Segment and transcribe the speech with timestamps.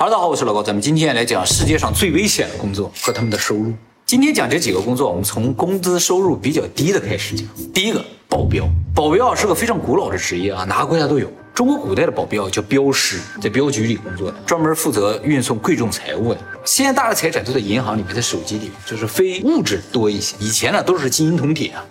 [0.00, 3.72] 哈喽，大家好，我是老高，咱们今天来讲世界上最危险的工作和他们的收入。
[4.06, 7.44] 今天讲这几个工作，我们从工资收入比较低的开始讲。
[7.74, 8.64] 第一个，保镖。
[8.94, 11.28] 保镖啊是个非常古老的职业啊，哪个国家都有。
[11.52, 16.38] 中国古代的保镖叫镖师，在镖局里工作的，专门负责运送贵重财物的。
[16.68, 20.36] 现在大的财产都在银行里面，在手机里面，就是非物质多一些。
[20.38, 21.82] 以前呢，都是金银铜铁啊，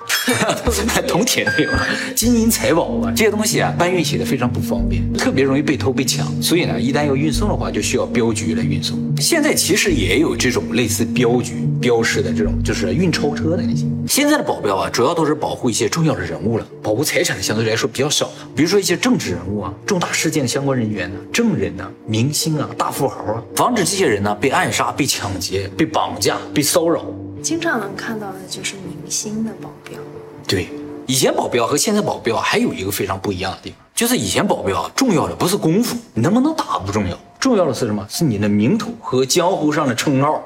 [1.10, 1.72] 铜铁没有，
[2.16, 6.28] 金银财宝啊，这些东西啊，搬运起来非常不方便，特别容易被偷被抢。
[6.40, 9.00] 所以呢，一旦要运送的话，就需要镖局来运送。
[9.20, 13.84] 现在其实也有这种类似镖局、镖师的这种，就是运钞车的那些。
[14.08, 19.74] 现在的保镖啊，主要都是保护一些重要的人物了，保护财产的相对来说比较少了，比如说一些政治人物啊。
[19.86, 27.04] 重大事件的相关人员呢，证人呢，明星啊，大富豪啊，防止这些人呢被暗杀、被抢劫、被绑架、被骚扰。
[27.42, 30.00] 经常能看到的就是明星的保镖。
[30.48, 30.70] 对，
[31.06, 38.06] 以前保镖和现在保镖还有一个非常不一样的地方，就是以前保镖重要的不是功夫，你能不能打不重要，重要的是什么？
[38.10, 40.42] 是你的名头和江湖上的称号。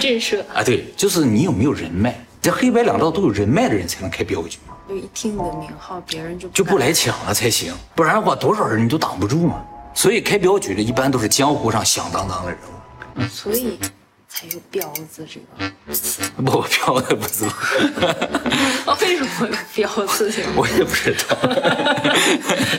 [0.00, 2.18] 震慑 啊，对，就是你有没有人脉。
[2.40, 4.58] 这黑白两道都有人脉的人才能开镖局。
[4.88, 9.62] 就一听你的名号，别人就就不来抢了才行，不然的话多少人你都挡不住嘛。
[9.94, 12.58] 所以开镖局的一般都是江湖上响当当的人
[13.16, 13.78] 物，所以
[14.34, 16.42] 才有“彪子”这个。
[16.42, 17.52] 不，彪子不知道。
[19.02, 20.48] 为什么彪“子”这个？
[20.56, 21.36] 我也不知道。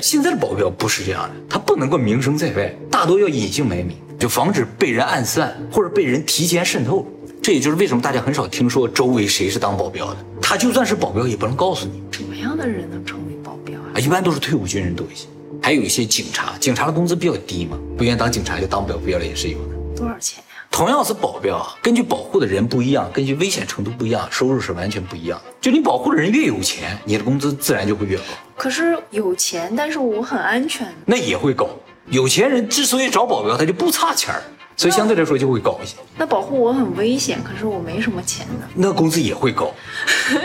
[0.01, 7.07] 现在的保镖不是这样的，他不能够名声在外，大多要隐姓埋名，就防止被人暗算或者被人提前渗透。
[7.41, 10.17] 这也就是为什么大家很少听说周围谁是当保镖的。
[10.41, 12.01] 他就算是保镖，也不能告诉你。
[12.11, 13.99] 什么样的人能成为保镖啊？
[13.99, 15.27] 一般都是退伍军人多一些，
[15.61, 16.55] 还有一些警察。
[16.59, 19.75] 警察的工资比较低嘛，不愿意当警察就当保镖了也是有的。
[19.95, 20.52] 多少钱呀？
[20.73, 25.53] 同样是保镖，根据保护的人不一样，根据危险程度不一样，收入是完全不一样的。
[25.61, 28.23] 就你保护的人越有钱，你的工资自然就会越高。
[28.57, 31.69] 可是有钱，但是我很安全，那也会高。
[32.07, 34.41] 有钱人之所以找保镖，他就不差钱儿。
[34.75, 35.95] 所以相对来说就会高一些。
[36.17, 38.67] 那保护我很危险，可是我没什么钱呢。
[38.73, 39.71] 那工资也会高，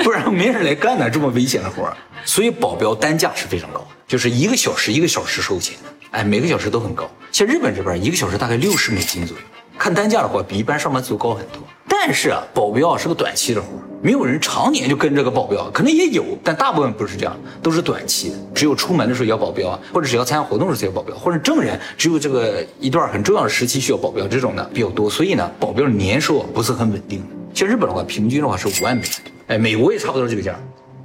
[0.04, 1.96] 不然没人来干呢这么危险的活儿
[2.26, 5.78] 所以保镖单价是非常高，就是一个小时一个小时收钱，
[6.10, 7.10] 哎，每个小时都很高。
[7.32, 9.42] 像日本这边一个小时大概六十美金左右，
[9.78, 11.62] 看单价的话比一般上班族高很多。
[11.88, 13.68] 但是啊，保镖是个短期的活
[14.02, 18.36] 没有人常年就跟这个保镖，可能也有，但大部分不是这样，都是短期的。
[18.54, 25.08] 只有出门的时候要保镖啊，或者只要参加活动的时候要保镖，或者证人只有这个一段很重要的时期需要保镖，这种的比较多。
[25.10, 27.22] 所以呢，保镖的年收不是很稳定。
[27.54, 29.10] 像日本的话，平均的话是五万美元，
[29.48, 30.54] 哎，美国也差不多这个价，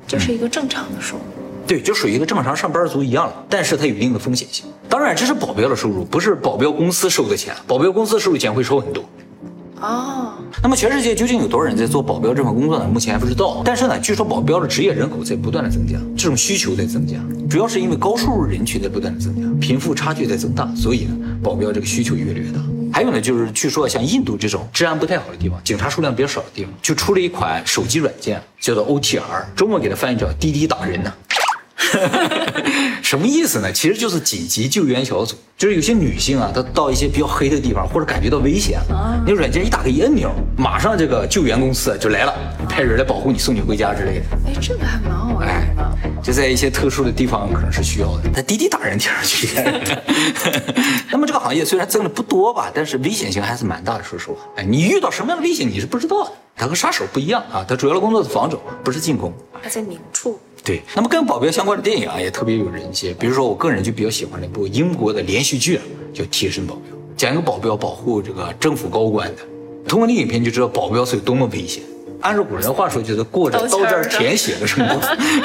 [0.06, 1.22] 这是一个正常的收入。
[1.66, 4.66] 对，就属于一个正常上班族一样了，但是它有一定的风险性。
[4.94, 9.04] 当然，这是保镖的收入，不是保镖公司收的钱，保镖公司收的钱会收很多。
[9.82, 12.88] 哦，那么全世界究竟有多少人在做保镖这份工作呢？
[12.88, 13.64] 目前还不知道。
[13.66, 17.18] 但是呢，据说保镖的职业人口在不断的增加，这种需求在增加，
[17.50, 22.60] 主要是因为高收入人群在不断的增加，贫富差距在增大，所以呢，保镖这个需求越来越大。
[22.94, 31.12] 还有呢，就是据说像印度这种治安不太好的地方，警察数量比较少的地方，就出了一款手机软件，叫做 OTR，中文给它翻译叫滴滴打人呢。
[33.02, 33.72] 什么意思呢？
[33.72, 42.34] 其实就是紧急救援小组，就是有些女性啊，她到一些比较黑的地方，或者感觉到危险了，那软件一打开一按钮，马上这个救援公司就来了，
[42.68, 44.26] 派人来保护你，送你回家之类的。
[44.48, 45.84] 哎，这个还蛮好玩的。
[46.24, 48.30] 就在一些特殊的地方可能是需要的。
[48.34, 49.50] 但滴滴打人听上去，
[51.12, 54.04] 那么这个行业虽然挣的不多吧，但是危险性还是蛮大的。
[54.04, 56.32] 说实话，哎，你遇到什么样的危险你是不知道的。
[56.56, 59.34] 它和杀手不一样啊，它主要的工作是防守，不是进攻。
[59.62, 60.40] 它在明处。
[60.64, 63.14] 对，那么跟保镖相关的电影啊，也特别有人气。
[63.20, 65.78] 比如说，我个人就比较喜欢那部英国的连续剧，
[66.14, 69.42] 叫《贴身保镖》，讲一个保镖保护这个政府高官的。
[69.86, 71.84] 通过那影片就知道保镖是有多么危险。
[72.22, 75.02] 按照古人话说，就是过着刀尖舔血的生活，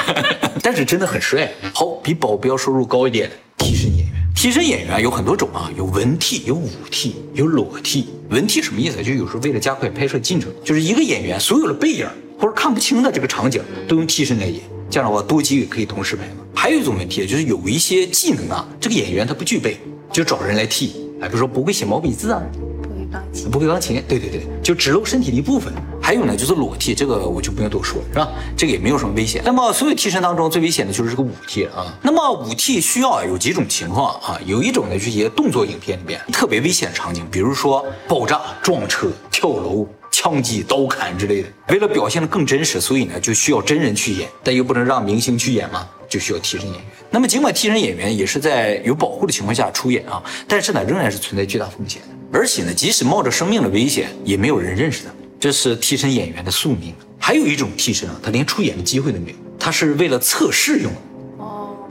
[0.62, 1.50] 但是真的很帅。
[1.74, 4.14] 好，比保镖收入高一点的替身演员。
[4.36, 8.06] 替身演员有很多种啊，有文替，有武替，有裸替。
[8.30, 9.02] 文替什么意思？
[9.02, 12.06] 就有时候为了加快拍摄进程，就是一个演员所有的背影
[12.38, 14.60] 或者看不清的这个场景都用替身来演。
[14.90, 16.44] 这样的话，多机位可以同时拍嘛。
[16.54, 19.78] 还有一种问题，就是有一些技能啊，这个演员他不具备，
[20.12, 21.06] 就找人来替。
[21.20, 25.72] 哎，比如说不会写毛笔字啊，不会钢琴，不会钢琴，对对对，就只露身体的一部分。
[26.00, 28.28] 还有呢，就是裸替，这个我就不用多说了，是吧？
[28.56, 29.42] 这个也没有什么危险。
[29.44, 31.94] 那么所有替身当中最危险的就是这个舞替啊。
[32.02, 34.40] 那么舞替需要有几种情况啊？
[34.46, 39.86] 有一种呢，就是一些动作影片里边特别危险的场景，比如说爆炸、撞车、跳楼。
[40.20, 46.84] 枪击、刀砍之类的，为了表现的更真实，所以呢就需要真人去演，但又不能让明星去演嘛，就需要替身演员。
[47.08, 56.92] 那么尽管替身演员也是在有保护的情况下出演啊，但是呢仍然是存在巨大风险的，而且呢即使冒着生命的危险，也没有人认识他，这是替身演员的宿命。
[57.20, 61.00] 还有一种替身啊，他连出演的机会都没有，他是为了测试用的。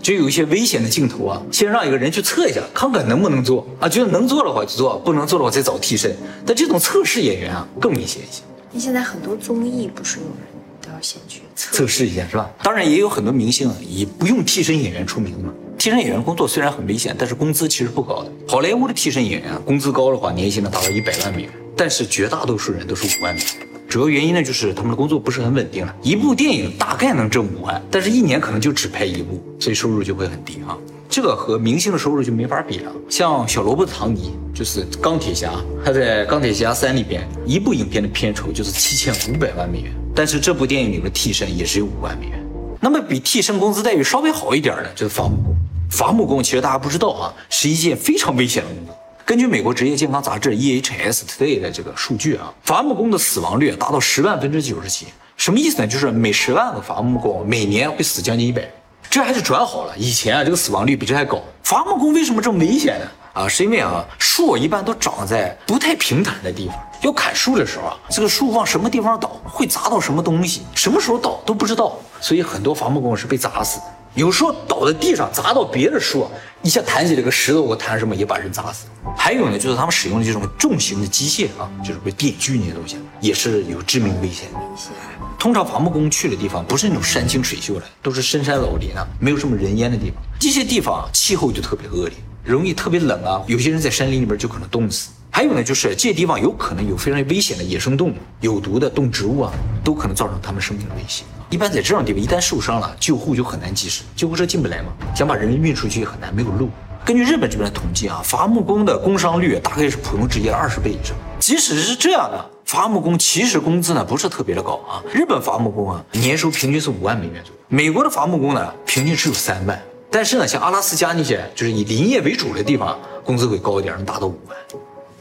[0.07, 6.15] 哦，就有一些危险的镜头啊，先让一个人去测一下，看看能不能做啊，觉得能做的话就做，不能做的话再找替身。
[6.45, 8.41] 但这种测试演员啊更危险一些。
[8.71, 10.33] 那现在很多综艺不是有人
[10.81, 11.75] 都要先去测？
[11.75, 12.49] 测试一下是吧？
[12.63, 15.51] 当然也有很多明星啊，以不用替身演员出名嘛。
[15.77, 18.31] 替身演员工作虽然很危险，但是工资其实不高的。
[18.47, 23.66] 好莱坞的替身演员啊，工资高的话，年薪能达到一百万美元，但是绝大多数人都是五万美元。
[23.87, 25.95] 主要原因呢，就是他们的工作不是很稳定了。
[26.01, 30.77] 一部电影大概能挣五万，但是一年可能就只拍一部，所以收入就会很低啊。
[31.09, 32.91] 这个和明星的收入就没法比了。
[33.09, 35.53] 像小罗伯特·唐尼，就是钢铁侠，
[35.85, 42.45] 他在《钢铁侠三》里边，一部影片的片酬就是七千五百万美元，但是这部电影里的替身也只有五万美元。
[42.81, 45.55] 那么比替身工资待遇稍微好一点的，就是伐木工。
[45.89, 48.97] 伐木工其实大家不知道啊，是一件非常危险的工作。
[49.27, 55.07] 根据美国职业健康杂志 EHS Today 的这个数据啊，伐木工的死亡率达到十万分之九十七。
[55.35, 55.85] 什么意思呢？
[55.85, 58.65] 就是每十万个伐木工每年会死将近一百。
[59.09, 61.41] 这还是转好了，以前啊这个死亡率比这还高。
[61.61, 63.05] 伐木工为什么这么危险呢？
[63.33, 73.85] 啊，是因为啊树一般都长在不太平坦的地方，要砍树的时候啊，这个树往什么地方倒会砸到什么东西，什么时候倒都不知道，所以很多伐木工是被砸死的。
[74.17, 76.27] 有时候倒在地上砸到别的树，
[76.63, 78.87] 一下弹起这个石头我弹什么也把人砸死。
[79.15, 84.49] 还有呢，就是他们使用的这种重型的机械啊，就是被电锯那些东西，也是有致命危险。
[84.51, 84.91] 危险。
[85.37, 90.15] 通常伐木工去的地方不是那种山清水秀的，都是深山老林啊，没有什么人烟的地方。
[90.39, 95.11] 这些地方气候就特别恶劣，容易特别冷啊，有些人在山林里边就可能冻死。
[95.37, 99.53] 还有呢，就是这地方有可能有非常危险的野生动物、有毒的动植物啊，
[99.83, 101.23] 都可能造成他们生命的威胁。
[101.51, 104.85] 一般在这种地方，一旦受伤了，救护就很难及时，救护车进不来嘛，
[105.15, 106.71] 想把人运出去也很难，没有路。
[107.05, 111.15] 根据日本这边的统计啊，伐木工的工伤率大概是普通职业的二十倍以上。
[111.39, 115.03] 即使是这样的，伐木工其实工资呢不是特别的高啊。
[115.13, 117.61] 日本伐木工啊，年收平均是五万美元左右。
[117.67, 119.79] 美国的伐木工呢，平均只有三万。
[120.09, 124.57] 但是呢，像阿拉斯加那些就是以林业为主的地方，工资会高一点，能达到五万。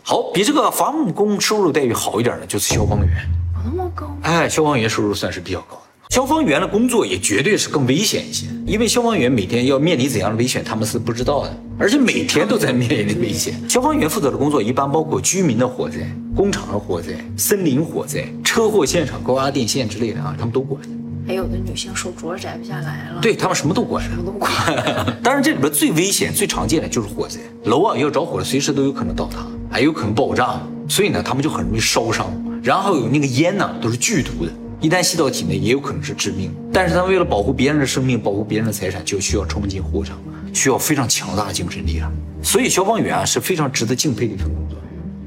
[0.09, 3.29] 好，比这个伐木工收入待遇好一点的，就是消防员。
[3.65, 4.17] 那么高？
[4.23, 5.83] 哎，消防员收入算是比较高。
[6.11, 13.61] 消防员的工作也绝对是更危险一些，因为消防员每天要面临怎样的危险，他们是不知道的，而且每天都在面临危险。
[13.69, 15.97] 消防员负责的工作一般包括居民的火灾、
[16.37, 20.81] 工厂的火灾、森林火灾、车祸现场、高压电线之类的啊，他们都管。
[21.27, 24.49] 还有的女性手镯摘不下来了，对他们什么都管，什么都管。
[25.21, 29.45] 当然，这里边最危险、最常见的就是火灾，楼啊要着火了，随时都有可能倒塌，
[29.77, 30.59] 还有可能爆炸，
[30.89, 32.33] 所以呢，他们就很容易烧伤。
[32.63, 34.51] 然后有那个烟呢，都是剧毒的。
[34.81, 36.51] 一旦吸到体内，也有可能是致命。
[36.73, 40.19] 但是他们为了保护别人的生命，保护别人的财产，就需要冲进火场，
[40.55, 42.11] 需要非常强大的精神力量。
[42.43, 44.79] 所以消防员啊是非常值得敬佩的一份工作。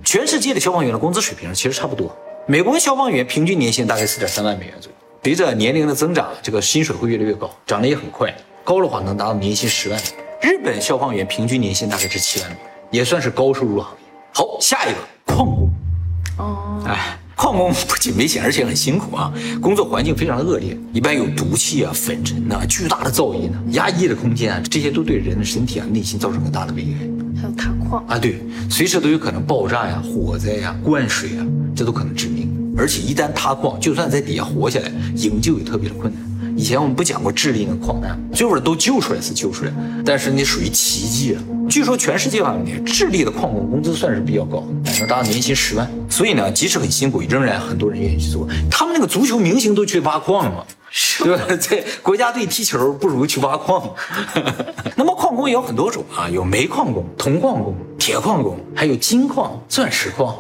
[0.04, 2.12] 全世界的消防员的工资水平其实差不多。
[2.48, 4.98] 美国消防员平均年薪大概四点三万美元左右。
[5.22, 8.36] 随着年龄的增长，这个薪水会越来越高，涨得也很快。
[8.63, 10.01] 高的话能达到年薪十万。
[10.42, 14.08] 日本消防员平均年薪大概是七万美元，也算是高收入行业。
[14.39, 15.69] 好，下一个矿工。
[16.38, 17.19] 哦，哎。
[17.36, 19.31] 矿工不仅危险，而且很辛苦啊！
[19.62, 27.41] 工作环境非常的恶劣，一般有毒气啊、粉尘呐、巨大的噪音呐、压抑的空间啊，这些都对人的身体啊、内心造成很大的危害。
[27.41, 32.50] 还有塌矿啊，对，随时都有可能爆炸呀、火灾呀、灌水啊，这都可能致命。
[32.77, 36.21] 而且一旦塌矿，就算在底下活下来，营救也特别的困难。
[36.59, 39.71] 以前我们不讲过智利那矿难，最后都救出来是救出来，
[40.06, 41.41] 但是那属于奇迹啊！
[41.69, 44.67] 据说全世界范围内，智利的矿工工资算是比较高，
[45.00, 45.89] 能达到年薪十万。
[46.10, 48.45] 所以呢，即使很辛苦，仍然很多人愿意去做。
[48.69, 50.65] 他们那个足球明星都去挖矿嘛，
[51.19, 51.55] 对吧？
[51.55, 53.95] 在国家队踢球不如去挖矿。
[54.98, 60.36] 那么矿工也有很多种啊，有煤矿工、铜矿工、铁矿工，还有金矿、钻石矿，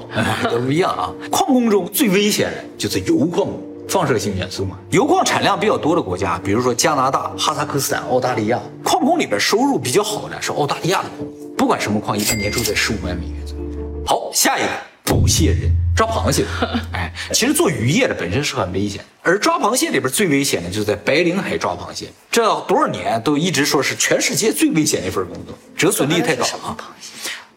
[0.51, 1.13] 都不一样啊。
[1.31, 3.47] 矿工中最危险的就是油矿。
[3.89, 13.63] 放射性元素嘛，铀矿产量比较多的国家，比如说加拿大、哈萨克斯坦、澳大利亚，矿工里边收入比较好的是澳大利亚的矿工，不管什么矿，一般年收在十五万美元左右。
[14.05, 14.67] 好，下一个
[15.03, 16.45] 捕蟹人抓螃蟹。
[16.93, 26.77] 哎，其实做渔业的本身是很危险，而抓螃蟹里边最危险的就是在白令海抓螃蟹，这多少年都一直说是全世界最危险的一份工作，折损率太高啊。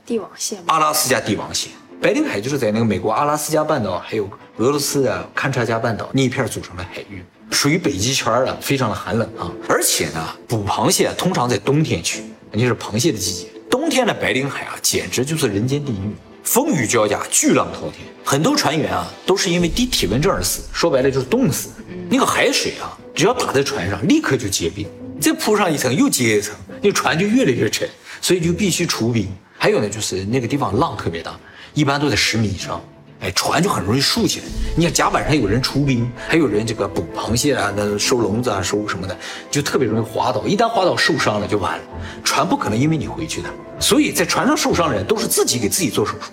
[0.05, 1.69] 帝王蟹，阿拉斯加帝王蟹。
[2.03, 9.49] 白令海就是在那个美国阿拉斯加半岛，还有俄罗斯的堪察加半岛那一片组成的海域，属于北极圈了，非常的寒冷啊。
[9.69, 10.19] 而且呢，
[10.49, 13.47] 捕螃蟹通常在冬天去，那就是螃蟹的季节。
[13.71, 21.69] 冬天的白令海啊，简直就是人间地狱，风雨交加，巨浪滔天，很多船员啊都是因为低体温症而死，说白了就是冻死。
[22.11, 24.89] 那个海水啊，只要打在船上，立刻就结冰，
[25.21, 27.89] 再铺上一层又结一层，那船就越来越沉，
[28.21, 29.29] 所以就必须除冰。
[29.57, 31.39] 还有呢，就是那个地方浪特别大。
[31.75, 32.81] 一般都在十米以上，
[33.21, 34.47] 哎，船就很容易竖起来。
[34.77, 39.17] 你看甲板上有人出兵，还有人这个捕螃蟹啊、那收笼子啊、收什么的，
[39.51, 40.47] 就特别容易滑倒。
[40.47, 41.85] 一旦滑倒受伤了就完了，
[42.23, 43.49] 船不可能因为你回去的。
[43.81, 46.33] 所以在船上受伤的人都是自己给自己做手术，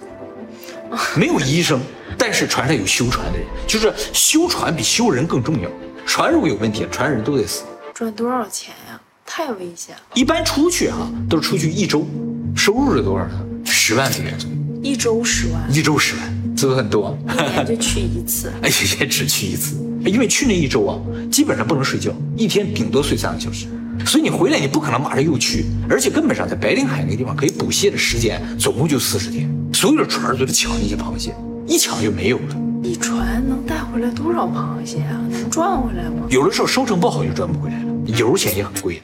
[1.16, 1.80] 没有医生，
[2.18, 5.70] 但是船上有修船的人，就是修船比修人更重要。
[6.06, 7.64] 船如果有问题，船人都得死。
[7.94, 9.00] 赚多少钱呀？
[9.26, 10.02] 太危险了！
[10.16, 12.04] 一般出去哈、都是出去一周，
[12.56, 13.46] 收入是多少呢？
[13.64, 17.18] 十万美元左右，一周十万，一周十万，是不是很多？
[17.28, 18.52] 一年就去一次。
[18.62, 18.70] 哎，
[19.00, 20.98] 也只去一次，因为去那一周啊，
[21.30, 23.68] 基本上不能睡觉，一天顶多睡三个小时，
[24.06, 31.36] 所以你回来你不可能马上又去，而且根本上在白令海那个地方可以捕蟹的时间总共就四十天，所有的船都在抢那些螃蟹，
[31.68, 32.56] 一抢就没有了。
[32.82, 35.20] 一船能带回来多少螃蟹啊？
[35.30, 36.26] 能赚回来吗？
[36.30, 39.02] 有的时候收成不好就赚不回来了，油钱也很贵的。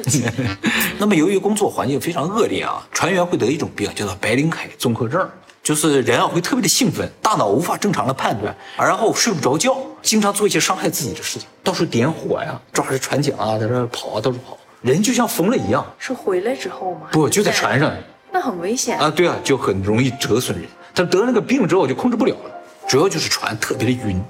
[0.98, 5.28] 那么由于工作环境非常恶劣啊，船员会得一种病，叫做白灵海综合症，
[5.62, 15.84] 就是人啊会特别的兴奋，大脑无法正常的判断，然后睡不着觉，经常做一些伤害自己的事情，到处点火呀，抓着船桨啊，在这跑啊，到处跑，人就像疯了一样。
[15.98, 17.08] 是回来之后吗？
[17.12, 17.92] 不，就在船上
[18.32, 20.66] 那很危险啊，对啊，就很容易折损人。
[20.94, 22.50] 他得了那个病之后就控制不了了，
[22.88, 24.22] 主要就是船特别的晕，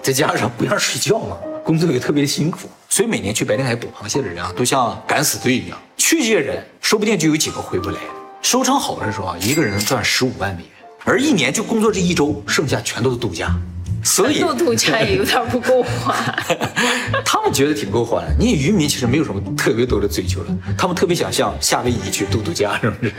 [0.00, 1.36] 再加上不让睡觉嘛，
[1.68, 5.78] 工作也特别的辛苦，所以每年去白天海捕螃蟹的人啊，都像敢死队一样。
[5.98, 7.98] 去这些人，说不定就有几个回不来。
[8.40, 10.70] 收成好的时候啊，一个人能赚十五万美元，
[11.04, 13.54] 而一年就工作这一周，剩下全都是度假。
[14.02, 16.16] 所以做度假也 有点不够花。
[17.22, 18.34] 他们觉得挺够花的。
[18.38, 23.12] 你渔民其实没有什么特别多的追求了，他们特别想向夏威夷去度度假，是不是？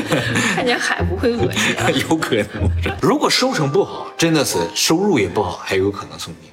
[0.56, 1.90] 看见海不会恶心啊？
[2.08, 2.46] 有可能。
[3.02, 6.50] 如果收成不好，真的是收入也不好，还有可能送命。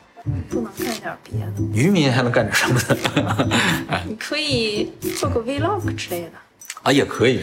[0.50, 1.54] 不能干点别的？
[1.74, 2.80] 渔民还能干点什么
[3.22, 4.02] 呢？
[4.08, 6.32] 你可以做个 vlog 之类的。
[6.84, 7.42] 啊，也可以。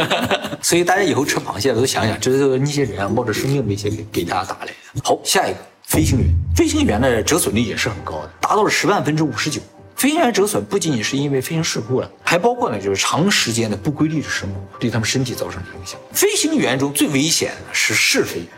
[0.62, 4.72] 所以大家以后吃螃蟹都想想，这是那些人啊冒着生命危险给给大家打来的。
[5.04, 9.60] 好，下一个飞行员，飞行员的折损率也是很高的，达到了十万分之五十九。
[9.94, 16.00] 飞行员折损不仅仅是因为飞行事故了，还包括呢就是长时间的不规律的生活对他们身体造成的影响。
[16.12, 18.48] 飞行员中最危险的是试飞员。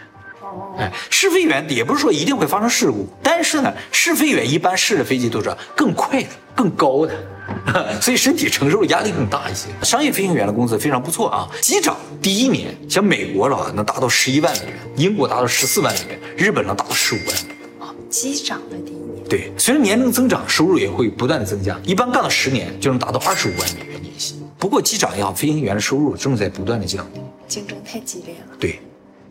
[0.79, 7.15] 哎，试飞员也不是说一定会发生事故，但是呢，试飞员一般试的飞机都是更快的、更高的，
[8.03, 9.69] 所以身体承受的压力更大一些。
[9.83, 17.95] 商业飞行员的工资非常不错啊，机长第一年像美国的话能达到十一万美元，英国达到十四万美元，日本能达到十五万美元啊。
[18.11, 24.43] 机长的第一年，对，随着年龄增长，收入也会不断的增加，一般干到十年就能达到二十五万美元年薪。
[24.59, 27.21] 不过机长也好，飞行员的收入正在不断的降低。
[27.47, 28.57] 竞争太激烈了。
[28.59, 28.81] 对，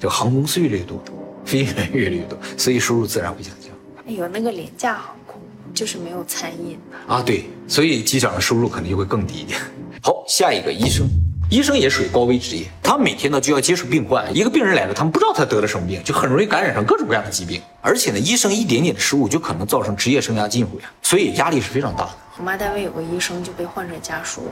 [0.04, 1.02] 这个航空公司越来越多，
[1.48, 3.72] 飞行员越来越多，所以收入自然会下降。
[4.06, 5.42] 哎呦，那个廉价航空
[5.74, 7.14] 就是没有餐饮的。
[7.14, 9.58] 啊，对，所以机长的收入可能就会更低一点。
[10.02, 11.08] 好，下一个医生，
[11.50, 24.50] 医生也属于高危职业，他们每天呢就要接触病患，一个病人来了，他们不知道他得了什么病，就很容易感染上各种各样的疾病，而且呢，医生一点点的失误就可能造成职业生涯尽毁啊，所以压力是非常大的，我妈单位有个医生就被患者家属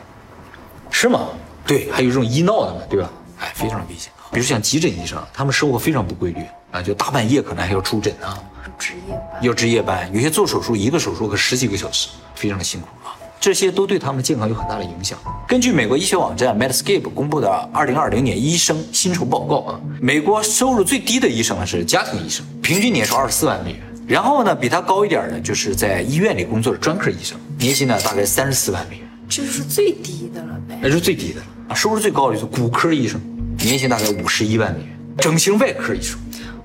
[0.89, 1.27] 是吗？
[1.67, 3.12] 对，还有这种医闹的嘛，对吧？
[3.41, 4.10] 哎，非常危险。
[4.32, 13.12] 比如像急诊医生，他们生活非常不规律啊，就大半夜可能还要出诊啊，有值夜班，要值夜班，有些做手术一个手术可十几个小时，非常的辛苦啊。
[13.42, 15.18] 这些都对他们的健康有很大的影响。
[15.48, 23.82] 根据美国医学网站 Medscape 公布的2020年医生薪酬报告啊，美国收入最低的医生呢是家庭医生，平均年收二十四万美元。
[24.08, 30.80] 然后呢，比他高一点的就是在医院里工作的专科医生，年薪呢大概三十四万美元，这就是最低的了呗。
[30.82, 31.74] 那是最低的了啊。
[31.74, 33.20] 收入最高的就是骨科医生，
[33.63, 36.18] 年薪大概五十一万美元，整形外科医生。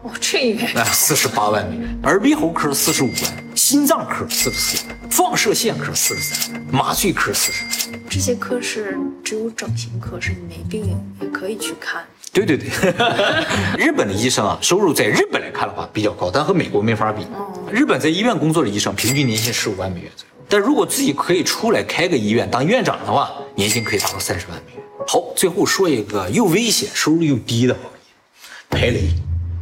[0.02, 8.00] 哦，这个哎，四十八万美元，耳鼻喉科四十五万，心脏科四十四万，放射线科四十三万，麻醉科四十万。
[8.08, 12.02] 这些科室只有整形科是你没病也可以去看。
[12.32, 12.68] 对对对，
[13.76, 17.26] 日本的医生啊，收入在日本来看的话比较高，但和美国没法比。
[17.70, 24.75] 日本在医院工作的医生平均年薪十五万美元左右，但如果自己可以出来开个医院当院长的话，年薪可以达到三十万美元。
[25.08, 27.88] 好，最后说一个又危险、收入又低的行业——
[28.68, 29.08] 排雷。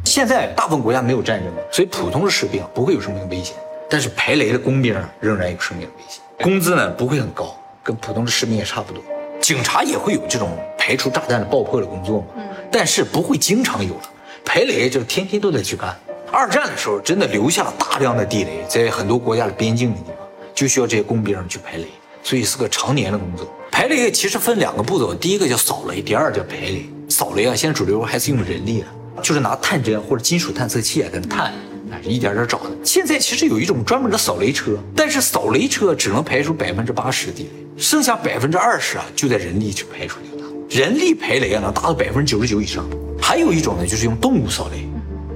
[0.03, 3.55] 现在大部分国家没有战争，所以普通的士兵不会有生命危险，
[3.87, 9.03] 但是排雷的工兵仍然有生命危险，工资呢不会很高，跟普通的士兵也差不多。
[9.39, 10.49] 警察也会有这种
[10.79, 14.09] 排除炸弹的爆破的工作嘛，但是不会经常有了。
[14.43, 15.95] 排雷就是天天都得去干。
[16.31, 20.17] 二战的时候真的留下了大量的地雷，在很多国家的边境的地方，
[20.55, 21.85] 就需要这些工兵去排雷，
[22.23, 23.47] 所以是个常年的工作。
[23.75, 26.89] 排雷其实分两个步骤，第一个叫扫雷，第二叫排雷。
[27.09, 29.21] 扫雷啊，现在主流还是用人力的。
[29.21, 31.47] 就是拿探针或者金属探测器啊，在那探，
[31.91, 32.71] 啊，一点点找的。
[32.85, 40.45] 现在其实有一种专门的扫雷车，但是扫雷车只能排除百分之八十的地雷，剩下百分之二十啊，就在人力去排除掉它。
[40.73, 42.89] 人力排雷啊，能达到百分之九十九以上。
[43.21, 44.87] 还有一种呢，就是用动物扫雷，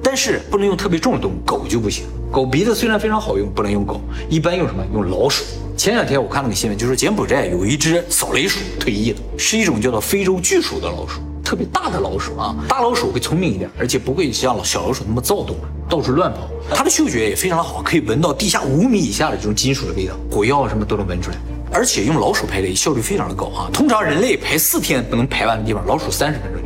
[0.03, 2.05] 但是不能用特别重的动物，狗就不行。
[2.31, 4.83] 狗鼻子虽然非常好用，不能用狗，一般用什么？
[4.93, 5.43] 用老鼠。
[5.75, 12.55] 前两天我看了个新闻，就是柬埔寨有一只扫雷鼠退役了，是一种叫做非洲巨鼠的老鼠，特别大的老鼠啊。
[12.67, 15.55] 大老鼠会聪明一点，而且不会像小老鼠那么躁动，
[15.89, 16.49] 到处乱跑。
[16.75, 21.37] 它的嗅觉也非常好，可以闻到地下五米以下的这种金属的味道，火药什么都能闻出来。
[21.71, 23.69] 而且用老鼠排雷效率非常的高啊！
[23.71, 26.61] 通常人类排四天不能排完的地方，老鼠三十分钟。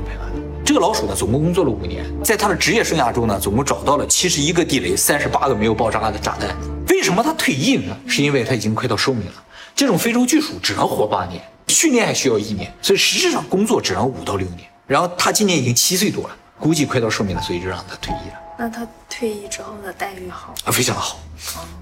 [0.65, 6.55] 这个老鼠呢，总共工作了五年，在他的职业生涯中呢，总共找到了七十一个地雷，三十八个没有爆炸的炸弹。
[6.87, 7.95] 为什么他退役呢？
[8.07, 9.43] 是因为他已经快到寿命了。
[9.75, 14.61] 这种非洲巨鼠只能活八年，训练还需要一年，所以实质上工作只能五到六年。
[14.87, 18.39] 然后他今年已经七岁多了，估计快到寿命了，所以就让他退役了。
[18.57, 20.53] 那他退役之后的待遇好？
[20.63, 21.19] 啊，非常好，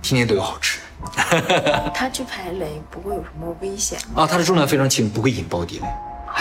[0.02, 0.80] 天天都有好吃。
[1.94, 4.26] 他去排雷不会有什么危险啊？
[4.26, 5.86] 它的重量非常轻，不会引爆地雷，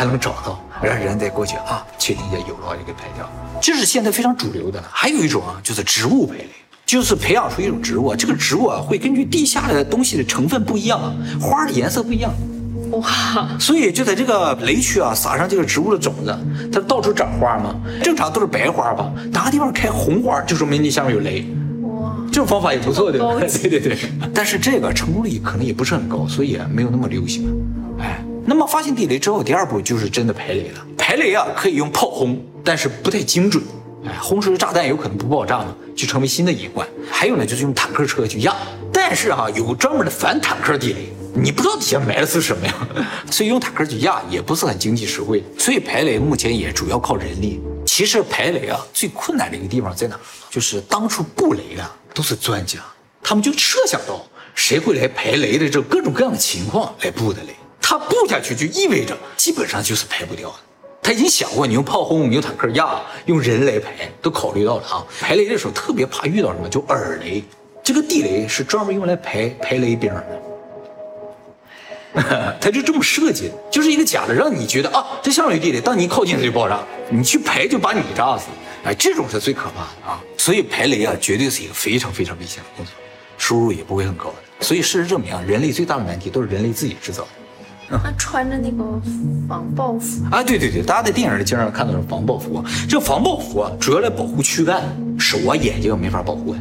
[0.00, 3.30] 还能找到，让人再过去啊，确定一下有了就给排掉。
[3.60, 4.88] 这是现在非常主流的了。
[4.90, 6.48] 还有一种啊，就是植物排雷，
[6.86, 12.32] 就是培养出一种植物，这个植物啊会根据地下的东西的成分不一样，花的颜色不一样。
[12.92, 13.46] 哇！
[13.60, 16.34] 所以就在这个雷区啊，撒上这个植物的种子，
[16.72, 17.76] 它到处长花嘛。
[18.02, 21.44] 正常都是白花吧，哪个地方开红花，就说明你下面有雷。
[21.82, 23.34] 哇这种方法也不错，对吧？
[23.38, 23.98] 对对对，
[24.32, 27.52] 但是这个成功率可能也不是很高，所以没有那么流行。
[28.00, 30.84] 哎，那么发现地雷之后，第二步就是真的排雷了。
[30.98, 33.62] 排雷啊，可以用炮轰，但是不太精准。
[34.04, 36.84] 哎，轰出的炸弹有可能不爆炸嘛，就成为新的隐患。
[37.08, 38.52] 还有呢，就是用坦克车去压，
[38.92, 42.74] 但是哈，有专门的反坦克地雷，你不知道底下埋的是什么呀，
[43.30, 45.44] 所以用坦克去压也不是很经济实惠。
[45.56, 47.60] 所以排雷目前也主要靠人力。
[47.86, 50.18] 其实排雷啊，最困难的一个地方在哪？
[50.50, 52.80] 就是当初布雷的都是专家，
[53.22, 54.26] 他们就设想到
[54.56, 57.54] 谁会来排雷的这各种各样的情况来布的雷，
[57.90, 60.54] 他布下去就意味着基本上就是排不掉的。
[61.02, 65.04] 他已经想过，你用炮轰，你用坦克压，用人来排，都考虑到了啊。
[65.20, 67.42] 排雷的时候特别怕遇到什么，就耳雷，
[67.82, 70.24] 这个地雷是专门用来排排雷兵的。
[72.60, 76.78] 他就这么设计的，就是一个假的，让你觉得啊，这像有地雷，当你一靠近它就爆炸，
[77.08, 78.44] 你去排就把你炸死。
[78.84, 80.22] 哎，这种是最可怕的啊！
[80.38, 82.94] 所以排雷啊，绝对是一个非常非常危险的工作，
[83.36, 84.36] 收入也不会很高的。
[84.64, 87.28] 所以事实证明啊，人类最大的难题都是人类自己制造的。
[87.98, 88.84] 他穿着那个
[89.48, 92.64] 防爆服啊，对对对，大家在电影里经常看到是防爆服。
[92.88, 94.82] 这个防爆服啊，主要来保护躯干，
[95.18, 96.54] 手啊、眼睛没法保护，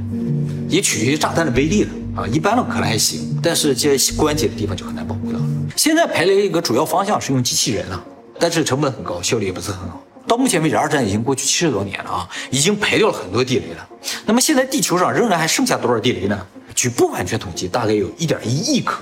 [0.68, 2.28] 也取决于炸弹的威力了啊。
[2.28, 5.46] 一般的可能还行，但是这些关节的地方就很难保护到了。
[5.76, 8.04] 现在排雷一个主要方向是用机器人了，
[8.40, 10.02] 但是成本很高，效率也不是很好。
[10.28, 13.88] 到目前为止，二战已经过去七十多年了啊，已经排掉了很多地雷了。
[14.26, 16.40] 那么现在地球上仍然还剩下多少地雷呢？
[16.76, 19.00] 据不完全统计，大概有一点一亿颗。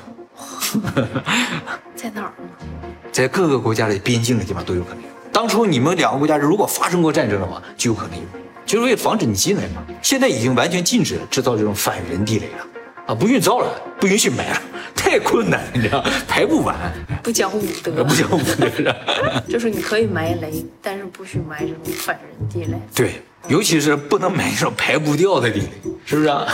[1.97, 2.89] 在哪儿呢？
[3.12, 5.10] 在各个国家的边境的地方都有可能有。
[5.33, 8.23] 当初你们两个国家如果发生过战争的话，就有可能有，
[8.65, 9.83] 就是为了防止你进来嘛。
[10.03, 12.67] 现在已经完全禁止制造这种反人地雷了，
[13.07, 14.62] 啊，不运造了，不允许埋了，
[14.95, 16.75] 太困难，你知道，排不完，
[17.23, 18.95] 不讲武德， 不讲武德，
[19.49, 22.79] 就是你可以埋雷，但是不许埋这种反人地雷。
[22.93, 23.21] 对。
[23.47, 25.69] 尤其是不能买那种排不掉的地雷，
[26.05, 26.45] 是不是啊？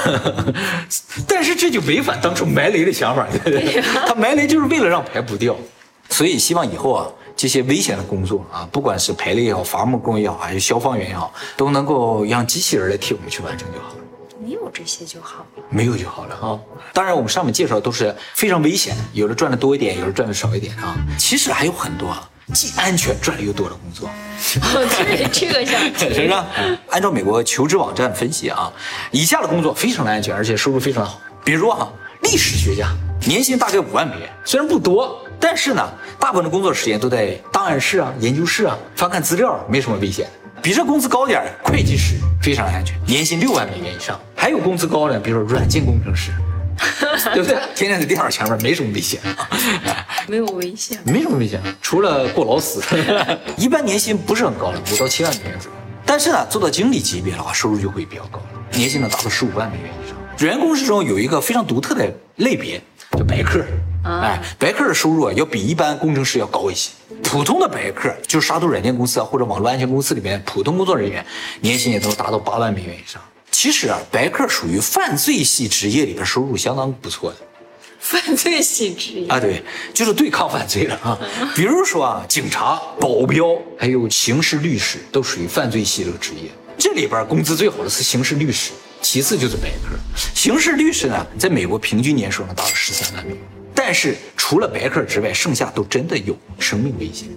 [1.28, 3.82] 但是这就违反当初埋雷的想法，对不对？
[4.08, 5.56] 他埋雷就是为了让排不掉，
[6.10, 13.96] 所以希望以后啊，这些危险的工作啊，不管是排雷也好，伐木工也好，还是消防员也好，都能够让机器人来替我们去完成就好了。
[14.46, 16.60] 没有这些就好了，没有就好了啊。
[16.94, 20.96] 当然，我们上面介绍都是非常危险的，有的赚的多一点，有的赚的少一点啊。
[21.18, 22.16] 其实还有很多。
[22.54, 24.10] 既安全赚的又多的工作，
[24.62, 26.32] 对这个想 是不是？
[26.90, 28.72] 按照美国求职网站分析啊，
[29.12, 31.20] 以下的工作非常的安全，而且收入非常的好。
[31.44, 31.88] 比如啊，
[32.22, 32.88] 历史学家
[33.26, 35.90] 年薪大概五万美元，虽然不多，但是呢，
[36.20, 40.28] 大部分的工作时间都在档案室啊、研究室啊翻看资料，没什么危险。
[40.62, 44.18] 比这工资高点会计师非常安全，年薪六万美元以上。
[44.36, 46.32] 还有工资高的，比如说软件工程师。
[47.34, 47.58] 对不对？
[47.76, 49.20] 天天在电脑前面没什么危险，
[50.28, 52.82] 没有危险，没什么危险，除了过劳死。
[53.58, 55.78] 一般年薪不是很高的，五到七万美元左右。
[56.06, 60.18] 但是呢，做到经理级别的话，收入就会比较高了，年薪能达到十五万美元以上。
[60.38, 63.64] 软件公司中有一个非常独特的类别，叫白客。
[64.04, 66.92] 哎，白客的收入啊，要比一般工程师要高一些。
[67.24, 71.26] 普通的白客，就是杀毒软件公司啊，或者网络安全公司里面普通工作人员，
[71.62, 73.22] 年薪也能达到八万美元以上。
[73.64, 77.38] 其实啊，白客属于犯罪系职业里边收入相当不错的。
[77.98, 81.18] 犯罪系职业啊，对，就是对抗犯罪的啊。
[81.56, 86.52] 比如说啊，警察、保镖，还有刑事律师，都属于犯罪系这个职业。
[86.78, 89.98] 这里边工资最好的是刑事律师，其次就是白客。
[90.36, 93.40] 刑事律师呢，在美国平均年收入达到十三万美元。
[93.74, 97.30] 但是除了白客之外，剩下都真的有生命危险。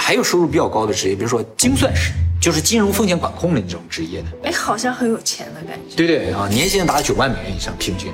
[0.00, 2.12] 还有收入比较高的职业，比如说精算师。
[2.40, 4.28] 就是金融风险管控的那种职业的。
[4.44, 5.94] 哎，好像很有钱的感觉。
[5.94, 8.10] 对对啊，年薪达九万美元以上平均。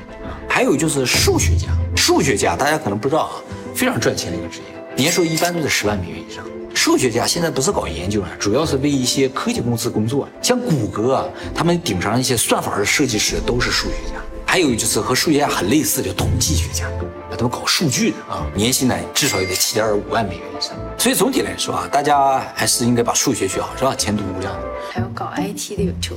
[0.48, 3.32] 还有就是数学家，数学家大家可能不知道啊，
[3.72, 6.44] 非常赚钱的一个职业，年收一般都在十万美元以上。
[6.74, 14.20] 数学家现在不是搞研究啊，主要是为一些科技公司工作，像谷歌啊，他们顶上一些算法的设计师都是数学家。
[14.56, 20.74] 还有就是和数学家很类似的统计学家，啊，他们搞数据的啊，年薪呢至少也得七点五万美元以上。
[20.96, 23.94] 所以总体来说啊，大家还是应该把数学学好，是吧？
[23.94, 24.50] 前途无量。
[24.90, 26.16] 还有搞 IT 的有救。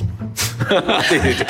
[1.10, 1.45] 对对对。